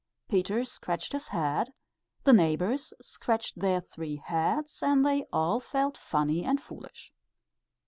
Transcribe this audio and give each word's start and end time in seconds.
Peter 0.27 0.63
scratched 0.63 1.11
his 1.13 1.27
head, 1.27 1.73
the 2.23 2.33
neighbours 2.33 2.91
scratched 2.99 3.59
their 3.59 3.79
three 3.79 4.15
heads, 4.15 4.81
and 4.81 5.05
they 5.05 5.25
all 5.31 5.59
felt 5.59 5.95
funny 5.95 6.43
and 6.43 6.59
foolish. 6.59 7.13